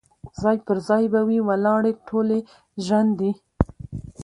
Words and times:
ځاي 0.41 0.57
پر 0.65 0.77
ځای 0.87 1.03
به 1.13 1.21
وي 1.27 1.39
ولاړي 1.47 1.93
ټولي 2.07 2.39
ژرندي 2.85 3.31